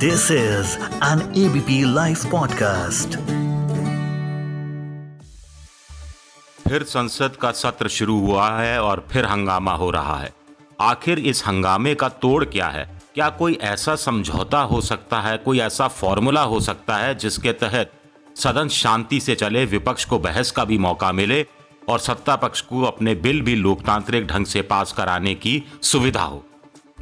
This 0.00 0.22
is 0.22 0.66
an 0.82 1.18
ABP 1.18 1.84
Life 1.84 2.24
podcast. 2.34 3.16
फिर 6.68 6.82
संसद 6.82 7.36
का 7.36 7.50
सत्र 7.50 7.88
शुरू 7.88 8.20
हुआ 8.20 8.50
है 8.50 8.82
और 8.82 9.06
फिर 9.10 9.24
हंगामा 9.24 9.72
हो 9.72 9.90
रहा 9.90 10.18
है। 10.18 10.34
आखिर 10.80 11.18
इस 11.18 11.42
हंगामे 11.46 11.94
का 11.94 12.08
तोड़ 12.08 12.44
क्या 12.44 12.68
है? 12.68 13.02
क्या 13.14 13.28
कोई 13.28 13.58
ऐसा 13.62 13.96
समझौता 13.96 14.60
हो 14.60 14.80
सकता 14.80 15.20
है? 15.20 15.38
कोई 15.38 15.60
ऐसा 15.60 15.88
फॉर्मूला 15.88 16.42
हो 16.42 16.60
सकता 16.60 16.96
है 16.96 17.14
जिसके 17.14 17.52
तहत 17.52 17.92
सदन 18.36 18.68
शांति 18.68 19.20
से 19.20 19.34
चले, 19.34 19.64
विपक्ष 19.64 20.04
को 20.04 20.18
बहस 20.18 20.50
का 20.50 20.64
भी 20.64 20.78
मौका 20.78 21.12
मिले 21.12 21.46
और 21.88 21.98
सत्ता 21.98 22.36
पक्ष 22.36 22.60
को 22.60 22.82
अपने 22.82 23.14
बिल 23.14 23.42
भी 23.42 23.56
लोकतांत्रिक 23.56 24.26
ढंग 24.26 24.46
से 24.46 24.62
पास 24.62 24.92
कराने 24.92 25.34
की 25.34 25.62
सुविधा 25.82 26.22
हो? 26.22 26.46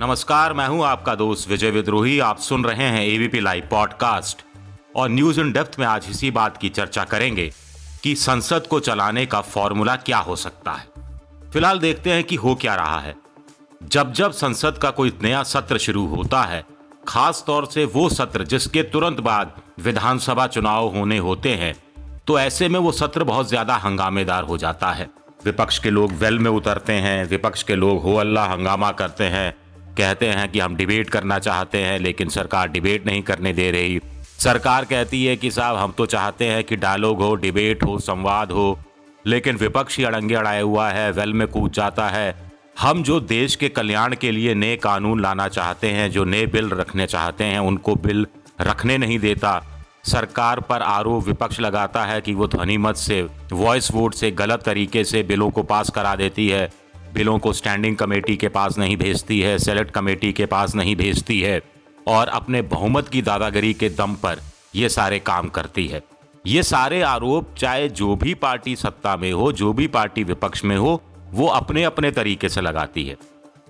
नमस्कार, 0.00 0.52
मैं 0.52 0.66
हूँ 0.68 0.84
आपका 0.84 1.14
दोस्त 1.14 1.48
विजय 1.50 1.70
विद्रोही। 1.70 2.18
आप 2.20 2.38
सुन 2.38 2.64
रहे 2.64 2.84
हैं 2.84 3.00
एबीपी 3.04 3.40
लाइव 3.40 3.66
पॉडकास्ट 3.70 4.44
और 4.96 5.08
न्यूज़ 5.10 5.40
इन 5.40 5.50
डेप्थ 5.52 5.78
में 5.78 5.86
आज 5.86 6.06
इसी 6.10 6.30
बात 6.30 6.56
की 6.56 6.68
चर्चा 6.68 7.04
करेंगे 7.04 7.50
कि 8.04 8.14
संसद 8.16 8.66
को 8.66 8.80
चलाने 8.80 9.26
का 9.26 9.40
फॉर्मूला 9.40 9.96
क्या 9.96 10.18
हो 10.18 10.36
सकता 10.36 10.72
है। 10.72 11.50
फ़िलहाल 11.52 11.78
देखते 11.78 12.12
हैं 12.12 12.24
कि 12.24 12.36
हो 12.36 12.54
क्या 12.54 12.74
रहा 12.74 13.00
है। 13.00 13.14
जब 13.82 14.12
जब 14.12 14.32
संसद 14.34 14.78
का 14.78 14.90
कोई 14.90 15.12
नया 15.22 15.42
सत्र 15.44 15.78
शुरू 15.78 16.06
होता 16.06 16.42
है, 16.42 16.64
खास 17.08 17.44
तौर 17.46 17.66
से 17.66 17.84
वो 17.86 18.08
सत्र 18.10 18.44
जिसके 18.44 18.82
तुरंत 18.84 19.20
बाद 19.20 19.60
विधानसभा 19.80 20.46
चुनाव 20.46 20.88
होने 20.88 21.18
होते 21.18 21.54
हैं 21.56 21.76
तो 22.26 22.38
ऐसे 22.38 22.68
में 22.68 22.80
वो 22.80 22.92
सत्र 22.94 23.24
बहुत 23.26 23.48
ज़्यादा 23.48 23.76
हंगामेदार 23.76 24.44
हो 24.44 24.58
जाता 24.58 24.92
है। 24.92 25.10
विपक्ष 25.44 25.78
के 25.78 25.90
लोग 25.90 26.12
वेल 26.14 26.38
में 26.38 26.50
उतरते 26.50 26.92
हैं, 26.94 27.24
विपक्ष 27.26 27.62
के 27.62 27.74
लोग 27.76 28.02
हो 28.02 28.14
अल्लाह 28.16 28.52
हंगामा 28.52 28.92
करते 28.92 29.24
हैं 29.26 29.54
कहते 29.98 30.26
हैं 30.26 30.48
कि 30.48 30.58
हम 30.58 30.76
डिबेट 30.76 31.10
करना 31.10 31.38
चाहते 31.38 31.78
हैं, 31.78 31.98
लेकिन 31.98 32.28
सरकार 32.28 32.68
डिबेट 32.68 33.06
नहीं 33.06 33.22
करने 33.22 33.52
दे 33.52 33.70
रही। 33.70 34.00
सरकार 34.38 34.84
कहती 34.84 35.24
है 35.24 35.36
कि 35.36 35.50
साहब, 35.50 35.76
हम 35.76 35.92
तो 35.92 36.06
चाहते 36.06 36.44
हैं 36.44 36.64
कि 36.64 36.76
डायलॉग 36.76 37.22
हो 37.22 37.34
डिबेट 37.34 37.82
हो, 37.82 37.98
संवाद 37.98 38.52
हो, 38.52 38.78
लेकिन 39.26 39.56
विपक्ष 39.56 39.96
ही 39.98 40.04
अड़ंगे 40.04 40.34
अड़ाए 40.34 40.60
हुआ 40.62 40.90
है, 40.90 41.10
वेल 41.12 41.32
में 41.32 41.46
कूद 41.48 41.72
जाता 41.72 42.08
है। 42.08 42.34
हम 42.80 43.02
जो 43.02 43.20
देश 43.20 43.56
के 43.56 43.68
कल्याण 43.68 44.14
के 44.14 44.30
लिए 44.30 44.54
नए 44.54 44.76
कानून 44.76 45.20
लाना 45.20 45.48
चाहते 45.48 45.88
हैं, 45.88 46.10
जो 46.10 46.24
नए 46.24 46.46
बिल 46.46 46.70
रखने 46.70 47.06
चाहते 47.06 47.44
हैं, 47.44 47.58
उनको 47.58 47.94
बिल 47.96 48.26
रखने 48.60 48.98
नहीं 48.98 49.18
देता। 49.18 49.62
सरकार 50.04 50.60
पर 50.60 50.82
आरोप 50.82 51.24
विपक्ष 51.24 51.60
लगाता 51.60 52.04
है 52.04 52.20
कि 52.20 52.34
वो 52.34 52.46
ध्वनिमत 52.46 52.96
से 52.96 53.22
वॉइस 53.52 53.90
वोट 53.92 54.14
से, 54.14 54.30
गलत 54.30 54.62
तरीके 54.62 55.04
से 55.04 55.22
बिलों 55.22 55.50
को 55.50 55.62
पास 55.62 55.90
करा 55.90 56.14
देती 56.16 56.48
है। 56.48 56.68
बिलों 57.14 57.38
को 57.38 57.52
स्टैंडिंग 57.52 57.96
कमेटी 57.96 58.36
के 58.36 58.48
पास 58.48 58.78
नहीं 58.78 58.96
भेजती 58.96 59.40
है 59.40 59.58
सेलेक्ट 59.58 59.90
कमेटी 59.90 60.32
के 60.32 60.46
पास 60.46 60.74
नहीं 60.74 60.94
भेजती 60.96 61.40
है 61.40 61.60
और 62.08 62.28
अपने 62.28 62.62
बहुमत 62.62 63.08
की 63.08 63.22
दादागिरी 63.22 63.72
के 63.74 63.88
दम 63.88 64.14
पर 64.14 64.40
ये 64.76 64.88
सारे 64.88 65.18
काम 65.18 65.48
करती 65.48 65.86
है। 65.86 66.02
ये 66.46 66.62
सारे 66.62 67.00
आरोप 67.02 67.54
चाहे 67.58 67.88
जो 67.90 68.14
भी 68.16 68.34
पार्टी 68.34 68.76
सत्ता 68.76 69.16
में 69.16 69.32
हो, 69.32 69.50
जो 69.52 69.72
भी 69.72 69.86
पार्टी 69.86 70.24
विपक्ष 70.24 70.64
में 70.64 70.76
हो, 70.76 71.00
वो 71.32 71.46
अपने 71.46 71.84
अपने 71.84 72.10
तरीके 72.10 72.48
से 72.48 72.60
लगाती 72.60 73.04
है। 73.04 73.16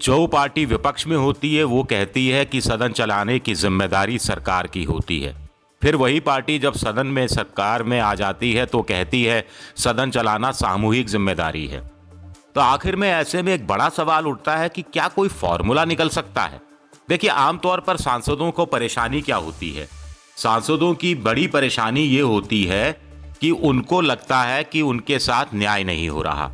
जो 0.00 0.27
पार्टी 0.27 0.64
विपक्ष 0.64 1.06
में 1.06 1.16
होती 1.16 1.55
है, 1.55 1.64
वो 1.64 1.83
कहती 1.83 2.28
है 2.28 2.44
कि 2.44 2.61
सदन 2.61 2.92
चलाने 2.92 3.39
की 3.39 3.55
ज़िम्मेदारी 3.55 4.19
सरकार 4.19 4.66
की 4.66 4.84
होती 4.84 5.20
है। 5.20 5.34
फिर 5.83 5.97
वही 5.97 6.20
पार्टी 6.20 6.59
जब 6.59 6.75
सदन 6.75 7.06
में, 7.06 7.27
सरकार 7.27 7.83
में 7.83 7.98
आ 8.00 8.14
जाती 8.14 8.53
है 8.53 8.66
तो 8.66 8.83
कहती 8.83 9.22
है, 9.25 9.44
सदन 9.77 10.11
चलाना 10.11 10.50
सामूहिक 10.53 11.09
ज़िम्मेदारी 11.09 11.66
है। 11.66 11.83
तो 12.59 12.62
आखिर 12.62 12.97
में 12.97 13.11
ऐसे 13.11 13.42
में 13.42 13.55
एक 13.55 13.67
बड़ा 13.67 13.89
सवाल 13.89 14.27
उठता 14.27 14.56
है 14.56 14.69
कि 14.69 14.83
क्या 14.83 15.09
कोई 15.09 15.28
फॉर्मूला 15.28 15.84
निकल 15.84 16.09
सकता 16.09 16.42
है? 16.42 16.61
देखिए, 17.09 17.31
आमतौर 17.31 17.81
पर 17.81 17.97
सांसदों 17.97 18.50
को 18.50 18.65
परेशानी 18.67 19.20
क्या 19.20 19.37
होती 19.37 19.70
है? 19.70 19.89
सांसदों 20.37 20.95
की 20.95 21.15
बड़ी 21.15 21.47
परेशानी 21.47 22.00
ये 22.00 22.20
होती 22.20 22.65
है 22.65 23.00
कि 23.41 23.50
उनको 23.50 24.00
लगता 24.00 24.43
है 24.43 24.65
कि 24.65 24.83
उनके 24.83 25.19
साथ 25.19 25.44
न्याय 25.55 25.84
नहीं 25.84 26.09
हो 26.09 26.22
रहा। 26.22 26.50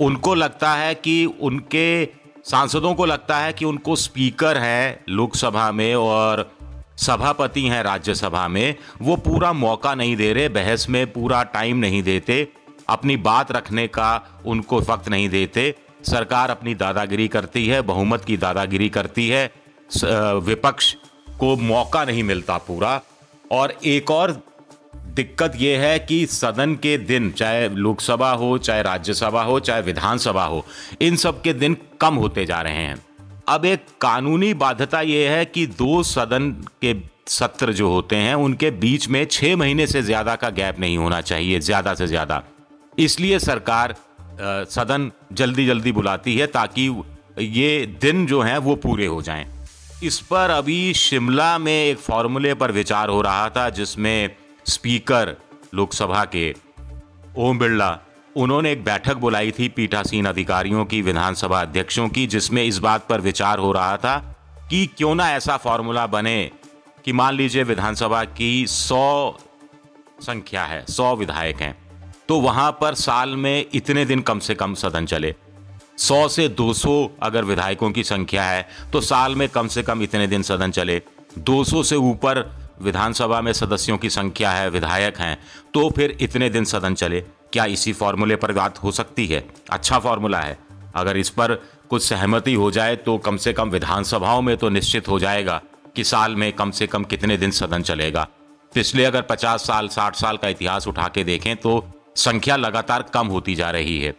उनको 0.00 0.34
लगता 0.34 0.74
है 0.74 0.94
कि 0.94 1.26
उनके, 1.40 2.06
सांसदों 2.44 2.94
को 2.94 3.04
लगता 3.04 3.38
है 3.38 3.52
कि 3.52 3.64
उनको 3.64 3.96
स्पीकर 3.96 4.58
हैं 4.58 5.04
लोकसभा 5.08 5.72
में 5.72 5.94
और 5.94 6.52
सभापति 6.96 7.62
हैं 7.62 7.82
राज्यसभा 7.82 8.48
में। 8.48 8.74
वो 9.02 9.16
पूरा 9.16 9.52
मौका 9.52 9.94
नहीं 9.94 10.16
दे 10.16 10.32
रहे, 10.32 10.48
बहस 10.48 10.86
में 10.90 11.12
पूरा 11.12 11.42
टाइम 11.42 11.76
नहीं 11.76 12.02
देते। 12.02 12.52
अपनी 12.92 13.16
बात 13.18 13.52
रखने 13.52 13.86
का 13.88 14.10
उनको 14.46 14.80
वक्त 14.82 15.08
नहीं 15.08 15.28
देते। 15.28 15.74
सरकार 16.04 16.50
अपनी 16.50 16.74
दादागिरी 16.76 17.26
करती 17.28 17.66
है, 17.66 17.80
बहुमत 17.82 18.24
की 18.24 18.36
दादागिरी 18.38 18.88
करती 18.90 19.28
है। 19.28 19.50
विपक्ष 20.42 20.94
को 21.38 21.56
मौका 21.58 22.04
नहीं 22.04 22.22
मिलता 22.24 22.56
पूरा। 22.60 23.00
और 23.52 23.76
एक 23.86 24.10
और 24.10 24.40
दिक्कत 25.14 25.52
यह 25.56 25.80
है 25.80 25.98
कि 25.98 26.24
सदन 26.26 26.74
के 26.74 26.96
दिन, 26.98 27.30
चाहे 27.30 27.68
लोकसभा 27.68 28.30
हो, 28.32 28.56
चाहे 28.58 28.82
राज्यसभा 28.82 29.42
हो, 29.42 29.58
चाहे 29.60 29.82
विधानसभा 29.82 30.44
हो, 30.44 30.64
इन 31.02 31.16
सब 31.16 31.42
के 31.42 31.52
दिन 31.54 31.76
कम 32.00 32.14
होते 32.14 32.44
जा 32.46 32.60
रहे 32.62 32.74
हैं। 32.76 32.96
अब 33.48 33.64
एक 33.64 33.86
कानूनी 34.00 34.52
बाध्यता 34.56 35.00
यह 35.02 35.30
है 35.30 35.44
कि 35.44 35.66
दो 35.68 36.02
सदन 36.04 36.50
के 36.82 36.94
सत्र 37.28 37.72
जो 37.72 37.88
होते 37.90 38.16
हैं, 38.16 38.34
उनके 38.36 38.70
बीच 38.72 39.08
में 39.08 39.24
छह 39.26 39.56
महीने 39.56 39.86
से 39.86 40.02
ज़्यादा 40.02 40.34
का 40.36 40.50
गैप 40.50 40.80
नहीं 40.80 40.96
होना 40.98 41.20
चाहिए, 41.22 41.60
ज़्यादा 41.60 41.94
से 41.94 42.06
ज़्यादा। 42.06 42.42
इसलिए 42.98 43.38
सरकार 43.38 43.94
सदन 44.70 45.10
जल्दी 45.32 45.66
जल्दी 45.66 45.92
बुलाती 45.92 46.36
है 46.36 46.46
ताकि 46.46 46.88
ये 47.38 47.86
दिन 48.00 48.26
जो 48.26 48.40
हैं 48.40 48.56
वो 48.58 48.74
पूरे 48.76 49.06
हो 49.06 49.20
जाएँ। 49.22 49.46
इस 50.04 50.18
पर 50.20 50.50
अभी 50.50 50.92
शिमला 50.94 51.56
में 51.58 51.72
एक 51.72 51.98
फॉर्मूले 51.98 52.54
पर 52.54 52.72
विचार 52.72 53.08
हो 53.08 53.20
रहा 53.22 53.48
था 53.50 53.68
जिसमें 53.70 54.30
स्पीकर 54.66 55.36
लोकसभा 55.74 56.24
के 56.24 56.54
ओम 57.38 57.58
बिरला, 57.58 57.98
उन्होंने 58.36 58.72
एक 58.72 58.84
बैठक 58.84 59.16
बुलाई 59.16 59.50
थी 59.50 59.68
पीठासीन 59.68 60.26
अधिकारियों 60.26 60.84
की, 60.84 61.02
विधानसभा 61.02 61.60
अध्यक्षों 61.60 62.08
की, 62.08 62.26
जिसमें 62.26 62.62
इस 62.64 62.78
बात 62.78 63.06
पर 63.08 63.20
विचार 63.20 63.58
हो 63.58 63.72
रहा 63.72 63.96
था 63.96 64.16
कि 64.70 64.86
क्यों 64.86 65.14
ना 65.14 65.30
ऐसा 65.30 65.56
फॉर्मूला 65.56 66.06
बने 66.06 66.50
कि 67.04 67.12
मान 67.12 67.34
लीजिए 67.34 67.62
विधानसभा 67.62 68.24
की 68.24 68.66
सौ 68.66 69.36
संख्या 70.20 70.64
है, 70.64 70.84
सौ 70.86 71.14
विधायक 71.16 71.56
हैं। 71.56 71.74
तो 72.28 72.38
वहाँ 72.40 72.70
पर 72.80 72.94
साल 72.96 73.36
में 73.36 73.64
इतने 73.74 74.04
दिन 74.04 74.20
कम 74.22 74.38
से 74.38 74.54
कम 74.54 74.74
सदन 74.74 75.06
चले। 75.06 75.34
100 75.98 76.28
से 76.28 76.48
200 76.50 76.94
अगर 77.22 77.44
विधायकों 77.44 77.90
की 77.90 78.04
संख्या 78.04 78.44
है 78.44 78.66
तो 78.92 79.00
साल 79.00 79.34
में 79.34 79.48
कम 79.48 79.68
से 79.68 79.82
कम 79.82 80.02
इतने 80.02 80.26
दिन 80.26 80.42
सदन 80.42 80.70
चले। 80.70 81.00
200 81.40 81.82
से 81.84 81.96
ऊपर 81.96 82.44
विधानसभा 82.82 83.40
में 83.40 83.52
सदस्यों 83.52 83.98
की 83.98 84.10
संख्या 84.10 84.50
है, 84.50 84.68
विधायक 84.70 85.18
हैं 85.18 85.38
तो 85.74 85.88
फिर 85.90 86.16
इतने 86.20 86.48
दिन 86.50 86.64
सदन 86.64 86.94
चले। 86.94 87.20
क्या 87.52 87.64
इसी 87.66 87.92
फॉर्मूले 87.92 88.36
पर 88.36 88.52
बात 88.52 88.82
हो 88.82 88.90
सकती 88.92 89.26
है? 89.26 89.44
अच्छा 89.70 89.98
फॉर्मूला 89.98 90.40
है। 90.40 90.58
अगर 90.94 91.16
इस 91.16 91.30
पर 91.30 91.54
कुछ 91.90 92.02
सहमति 92.02 92.54
हो 92.54 92.70
जाए 92.70 92.96
तो 92.98 93.16
कम 93.18 93.36
से 93.36 93.52
कम 93.52 93.70
विधानसभाओं 93.70 94.42
में 94.42 94.56
तो 94.56 94.68
निश्चित 94.70 95.08
हो 95.08 95.18
जाएगा 95.18 95.60
कि 95.96 96.04
साल 96.04 96.36
में 96.36 96.52
कम 96.52 96.70
से 96.70 96.86
कम 96.86 97.04
कितने 97.04 97.36
दिन 97.36 97.50
सदन 97.52 97.82
चलेगा। 97.82 98.26
पिछले 98.72 99.04
अगर 99.04 99.22
50 99.22 99.66
साल 99.66 99.88
60 99.88 100.14
साल 100.16 100.36
का 100.36 100.48
इतिहास 100.48 100.86
उठा 100.88 101.08
के 101.08 101.24
देखें 101.24 101.56
तो 101.56 101.78
संख्या 102.16 102.56
लगातार 102.56 103.02
कम 103.14 103.26
होती 103.26 103.54
जा 103.54 103.70
रही 103.70 103.98
है। 104.00 104.14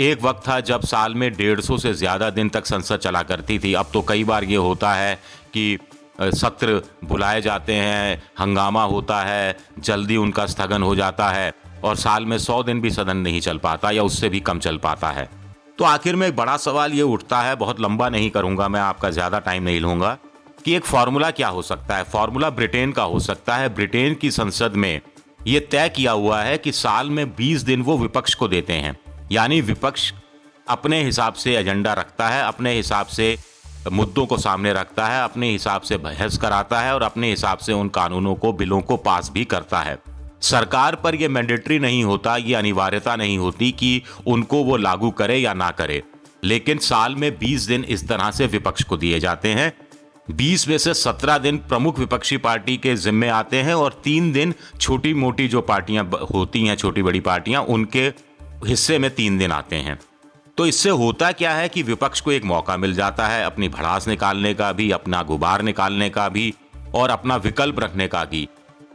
एक 0.00 0.22
वक्त 0.22 0.46
था 0.48 0.58
जब 0.62 0.82
साल 0.86 1.14
में 1.14 1.32
डेढ़ 1.34 1.60
सौ 1.60 1.76
से 1.78 1.92
ज़्यादा 1.94 2.28
दिन 2.30 2.48
तक 2.48 2.66
संसद 2.66 2.98
चला 2.98 3.22
करती 3.22 3.58
थी। 3.58 3.72
अब 3.74 3.90
तो 3.92 4.02
कई 4.02 4.24
बार 4.24 4.44
ये 4.44 4.56
होता 4.58 4.92
है 4.94 5.14
कि 5.54 5.78
सत्र 6.20 6.80
बुलाए 7.04 7.40
जाते 7.42 7.74
हैं, 7.74 8.22
हंगामा 8.40 8.82
होता 8.84 9.20
है, 9.22 9.56
जल्दी 9.78 10.16
उनका 10.18 10.46
स्थगन 10.46 10.82
हो 10.82 10.94
जाता 10.96 11.28
है 11.30 11.52
और 11.84 11.96
साल 11.96 12.24
में 12.24 12.36
सौ 12.38 12.62
दिन 12.62 12.80
भी 12.80 12.90
सदन 12.90 13.16
नहीं 13.18 13.40
चल 13.40 13.58
पाता 13.58 13.90
या 13.90 14.02
उससे 14.02 14.28
भी 14.28 14.40
कम 14.40 14.58
चल 14.58 14.76
पाता 14.78 15.10
है। 15.10 15.28
तो 15.78 15.84
आखिर 15.84 16.16
में 16.16 16.26
एक 16.28 16.36
बड़ा 16.36 16.56
सवाल 16.58 16.92
ये 16.92 17.02
उठता 17.02 17.40
है, 17.40 17.54
बहुत 17.56 17.80
लंबा 17.80 18.08
नहीं 18.08 18.30
करूँगा 18.30 18.68
मैं, 18.68 18.80
आपका 18.80 19.10
ज़्यादा 19.10 19.38
टाइम 19.40 19.62
नहीं 19.62 19.80
लूँगा, 19.80 20.16
कि 20.64 20.74
एक 20.76 20.84
फार्मूला 20.84 21.30
क्या 21.30 21.48
हो 21.48 21.62
सकता 21.62 21.96
है? 21.96 22.04
फार्मूला 22.04 22.50
ब्रिटेन 22.50 22.92
का 22.92 23.02
हो 23.04 23.20
सकता 23.20 23.56
है। 23.56 23.68
ब्रिटेन 23.74 24.14
की 24.14 24.30
संसद 24.30 24.72
में 24.74 25.00
ये 25.46 25.60
तय 25.60 25.88
किया 25.88 26.12
हुआ 26.12 26.42
है 26.42 26.58
कि 26.58 26.72
साल 26.72 27.10
में 27.10 27.36
20 27.36 27.60
दिन 27.60 27.82
वो 27.82 27.98
विपक्ष 27.98 28.34
को 28.34 28.48
देते 28.48 28.72
हैं। 28.72 29.00
यानी 29.32 29.60
विपक्ष 29.60 30.12
अपने 30.68 31.04
हिसाब 31.04 31.32
से 31.32 31.56
एजेंडा 31.56 31.92
रखता 31.92 32.28
है, 32.28 32.44
अपने 32.44 32.72
हिसाब 32.72 33.06
से 33.06 33.38
मुद्दों 33.92 34.26
को 34.26 34.38
सामने 34.38 34.72
रखता 34.72 35.06
है, 35.06 35.24
अपने 35.24 35.50
हिसाब 35.50 35.80
से 35.80 35.96
बहस 35.96 36.38
कराता 36.38 36.80
है 36.80 36.94
और 36.94 37.02
अपने 37.02 37.30
हिसाब 37.30 37.58
से 37.58 37.72
उन 37.72 37.88
कानूनों 37.88 38.34
को, 38.34 38.52
बिलों 38.52 38.80
को 38.80 38.96
पास 38.96 39.30
भी 39.30 39.44
करता 39.44 39.80
है। 39.80 39.98
सरकार 40.40 40.94
पर 40.94 41.14
यह 41.14 41.28
मैंडेटरी 41.28 41.78
नहीं 41.78 42.04
होता, 42.04 42.36
ये 42.36 42.54
अनिवार्यता 42.54 43.16
नहीं 43.16 43.38
होती 43.38 43.72
कि 43.72 44.02
उनको 44.26 44.64
वो 44.64 44.76
लागू 44.76 45.10
करे 45.10 45.36
या 45.36 45.54
ना 45.54 45.70
करे। 45.70 46.02
लेकिन 46.44 46.78
साल 46.78 47.14
में 47.14 47.38
20 47.38 47.62
दिन 47.62 47.84
इस 47.84 48.08
तरह 48.08 48.30
से 48.30 48.46
विपक्ष 48.46 48.82
को 48.82 48.96
दिए 48.96 49.20
जाते 49.20 49.48
हैं। 49.48 49.72
बीस 50.30 50.68
में 50.68 50.78
से 50.78 50.94
सत्रह 50.94 51.38
दिन 51.38 51.56
प्रमुख 51.58 51.98
विपक्षी 51.98 52.36
पार्टी 52.36 52.76
के 52.76 52.96
जिम्मे 52.96 53.28
आते 53.28 53.56
हैं 53.56 53.74
और 53.74 54.00
तीन 54.04 54.32
दिन 54.32 54.54
छोटी 54.80 55.14
मोटी 55.14 55.48
जो 55.48 55.60
पार्टियाँ 55.60 56.10
होती 56.34 56.66
हैं 56.66 56.76
छोटी 56.76 57.02
बड़ी 57.02 57.20
पार्टियाँ 57.20 57.62
उनके 57.62 58.12
हिस्से 58.66 58.98
में 58.98 59.10
तीन 59.14 59.38
दिन 59.38 59.52
आते 59.52 59.76
हैं। 59.76 59.98
तो 60.56 60.66
इससे 60.66 60.90
होता 60.90 61.32
क्या 61.32 61.54
है 61.54 61.68
कि 61.68 61.82
विपक्ष 61.82 62.20
को 62.20 62.32
एक 62.32 62.44
मौका 62.44 62.76
मिल 62.76 62.94
जाता 62.94 63.28
है 63.28 63.44
अपनी 63.44 63.68
भड़ास 63.68 64.08
निकालने 64.08 64.54
का 64.54 64.72
भी 64.72 64.90
अपना 64.90 65.22
गुबार 65.22 65.62
निकालने 65.62 66.10
का 66.10 66.28
भी 66.28 66.54
और 66.94 67.10
अपना 67.10 67.36
विकल्प 67.36 67.80
रखने 67.80 68.08
का 68.08 68.24
भी 68.24 68.48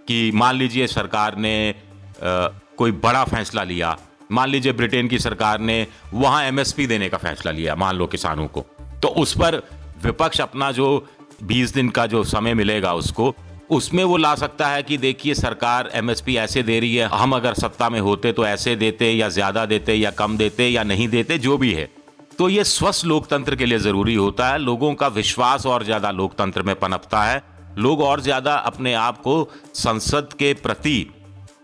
कि 0.07 0.31
मान 0.31 0.55
लीजिए 0.55 0.87
सरकार 0.87 1.37
ने 1.37 1.69
आ, 1.71 2.47
कोई 2.77 2.91
बड़ा 2.91 3.23
फैसला 3.23 3.63
लिया 3.63 3.97
मान 4.31 4.49
लीजिए 4.49 4.73
ब्रिटेन 4.73 5.07
की 5.07 5.19
सरकार 5.19 5.59
ने 5.59 5.87
वहाँ 6.13 6.43
एमएसपी 6.43 6.87
देने 6.87 7.09
का 7.09 7.17
फैसला 7.17 7.51
लिया 7.51 7.75
मान 7.75 7.95
लो 7.95 8.07
किसानों 8.07 8.47
को। 8.47 8.65
तो 9.01 9.07
उस 9.07 9.33
पर 9.33 9.61
विपक्ष 10.03 10.41
अपना 10.41 10.71
जो 10.71 11.07
20 11.41 11.73
दिन 11.73 11.89
का 11.89 12.05
जो 12.07 12.23
समय 12.25 12.53
मिलेगा 12.53 12.93
उसको, 12.93 13.33
उसमें 13.69 14.03
वो 14.03 14.17
ला 14.17 14.33
सकता 14.35 14.67
है 14.67 14.81
कि 14.83 14.97
देखिए 14.97 15.33
सरकार 15.35 15.89
एमएसपी 15.93 16.35
ऐसे 16.37 16.63
दे 16.63 16.79
रही 16.79 16.95
है, 16.95 17.07
हम 17.07 17.35
अगर 17.35 17.53
सत्ता 17.55 17.89
में 17.89 17.99
होते 17.99 18.31
तो 18.31 18.45
ऐसे 18.45 18.75
देते 18.75 19.11
या 19.11 19.29
ज़्यादा 19.29 19.65
देते 19.65 19.93
या 19.93 20.11
कम 20.13 20.37
देते 20.37 20.67
या 20.67 20.83
नहीं 20.83 21.07
देते, 21.09 21.37
जो 21.37 21.57
भी 21.57 21.73
है। 21.73 21.89
तो 22.37 22.49
ये 22.49 22.63
स्वस्थ 22.63 23.05
लोकतंत्र 23.05 23.55
के 23.55 23.65
लिए 23.65 23.79
ज़रूरी 23.79 24.15
होता 24.15 24.47
है। 24.47 24.57
लोगों 24.59 24.93
का 24.93 25.07
विश्वास 25.09 25.65
और 25.65 25.83
ज़्यादा 25.83 26.11
लोकतंत्र 26.11 26.61
में 26.61 26.75
पनपता 26.75 27.23
है। 27.23 27.41
लोग 27.77 28.01
और 28.01 28.21
ज़्यादा 28.21 28.55
अपने 28.55 28.93
आप 28.93 29.17
को 29.17 29.49
संसद 29.75 30.33
के 30.39 30.53
प्रति 30.55 31.05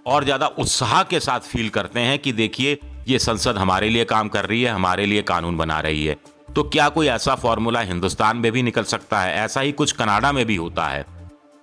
और 0.07 0.23
ज़्यादा 0.23 0.47
उत्साह 0.49 1.01
के 1.03 1.19
साथ 1.19 1.39
फील 1.41 1.69
करते 1.69 1.99
हैं 1.99 2.17
कि 2.19 2.31
देखिए, 2.33 2.77
ये 3.07 3.19
संसद 3.19 3.57
हमारे 3.57 3.89
लिए 3.89 4.05
काम 4.05 4.27
कर 4.29 4.45
रही 4.45 4.61
है, 4.63 4.71
हमारे 4.71 5.05
लिए 5.05 5.21
कानून 5.23 5.57
बना 5.57 5.79
रही 5.79 6.05
है। 6.05 6.15
तो 6.55 6.63
क्या 6.63 6.87
कोई 6.89 7.07
ऐसा 7.07 7.33
फॉर्मूला 7.35 7.79
हिंदुस्तान 7.79 8.37
में 8.37 8.51
भी 8.51 8.61
निकल 8.63 8.83
सकता 8.83 9.19
है? 9.21 9.35
ऐसा 9.35 9.61
ही 9.61 9.71
कुछ 9.71 9.91
कनाडा 9.91 10.31
में 10.31 10.45
भी 10.45 10.55
होता 10.55 10.87
है। 10.87 11.05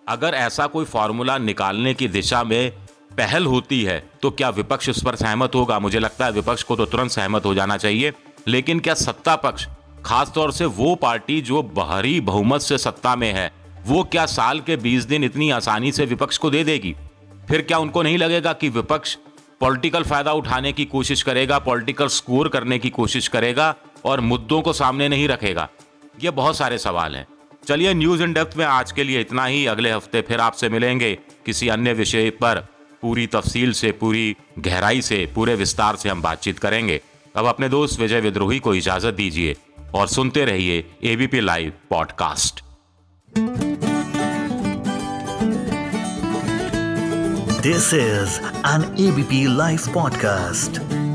अगर 0.09 0.35
ऐसा 0.35 0.67
कोई 0.67 0.85
फॉर्मूला 0.85 1.37
निकालने 1.39 1.93
की 1.95 2.09
दिशा 2.09 2.43
में 2.45 2.71
पहल 3.17 3.47
होती 3.47 3.83
है 3.83 3.99
तो 4.23 4.31
क्या 4.31 4.49
विपक्ष 4.51 4.89
उस 4.89 5.03
पर 5.05 5.17
सहमत 5.17 5.55
होगा? 5.55 5.79
मुझे 5.79 5.99
लगता 5.99 6.27
है 6.27 6.33
विपक्ष 6.33 6.63
को 6.63 6.77
तो 6.77 6.87
तुरंत 6.87 7.11
सहमत 7.11 7.45
हो 7.45 7.55
जाना 7.55 7.77
चाहिए। 7.77 8.13
लेकिन 8.47 8.81
क्या 8.81 8.95
सत्ता 8.95 9.37
पक्ष, 9.37 9.67
खासतौर 10.05 10.53
से 10.53 10.65
वो 10.65 10.95
पार्टी 10.95 11.41
जो 11.41 11.63
बाहरी 11.63 12.21
बहुमत 12.21 12.61
से 12.61 12.79
सत्ता 12.79 13.15
में 13.17 13.33
है, 13.33 13.51
वो 13.87 14.03
क्या 14.05 14.27
साल 14.27 14.61
के 14.61 14.77
20 14.77 15.05
दिन 15.05 15.25
इतनी 15.25 15.51
आसानी 15.51 15.93
से 15.93 16.05
विपक्ष 16.07 16.39
को 16.39 16.51
दे 16.51 16.65
देगी? 16.65 16.95
फिर 17.49 17.63
क्या 17.63 17.79
उनको 17.79 18.03
नहीं 18.03 18.19
लगेगा 18.19 18.53
कि 18.53 18.69
विपक्ष 18.69 19.17
पॉलिटिकल 19.61 20.03
फ़ायदा 20.03 20.33
उठाने 20.33 20.73
की 20.73 20.85
कोशिश 20.85 21.23
करेगा, 21.23 21.59
पॉलिटिकल 21.59 22.09
स्कोर 22.09 22.49
करने 22.49 22.79
की 22.79 22.91
कोशिश 22.91 23.29
करेगा? 23.29 23.75
और 24.05 24.21
मुद्दों 24.21 24.63
को 24.63 24.73
सामने 24.73 25.09
नहीं 25.09 25.29
रखेगा। 25.29 25.69
ये 26.25 26.31
बहुत 26.31 26.57
सारे 26.57 26.79
सवाल 26.79 27.17
हैं। 27.17 27.27
चलिए 27.69 27.95
न्यूज़ 27.95 28.23
इन 28.23 28.33
डेप्थ 28.33 28.57
में 28.57 28.65
आज 28.67 28.93
के 28.93 29.05
लिए 29.05 29.21
इतना 29.21 29.45
ही। 29.45 29.67
अगले 29.67 29.91
हफ़्ते 29.91 30.21
फिर 30.21 30.41
आपसे 30.41 30.69
मिलेंगे 30.69 31.19
किसी 31.47 31.69
अन्य 31.69 31.93
विषय 31.93 32.31
पर। 32.31 32.67
पूरी 33.03 33.27
तफसील 33.27 33.73
से, 33.73 33.93
पूरी 33.93 34.37
गहराई 34.59 35.03
से, 35.03 35.33
पूरे 35.35 35.55
विस्तार 35.55 35.97
से 35.97 36.09
हम 36.09 36.23
बातचीत 36.23 36.59
करेंगे। 36.59 37.01
अब 37.37 37.47
अपने 37.47 37.69
दोस्त 37.69 38.01
विजय 38.01 38.21
विद्रोही 38.21 38.59
को 38.59 38.75
इजाज़त 38.75 39.15
दीजिए 39.15 39.57
और 39.95 40.07
सुनते 40.07 40.45
रहिए 40.45 40.91
ABP 41.05 41.41
live 41.41 41.73
podcast 41.91 42.65
this 47.63 47.95
is 47.95 48.41
an 48.67 48.97
ABP 49.01 49.57
live 49.57 49.81
podcast 49.95 51.08